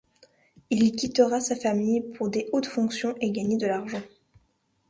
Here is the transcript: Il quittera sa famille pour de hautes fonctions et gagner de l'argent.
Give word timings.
Il 0.71 0.93
quittera 0.95 1.39
sa 1.39 1.55
famille 1.55 2.01
pour 2.15 2.31
de 2.31 2.45
hautes 2.53 2.65
fonctions 2.65 3.13
et 3.21 3.29
gagner 3.29 3.57
de 3.57 3.67
l'argent. 3.67 4.01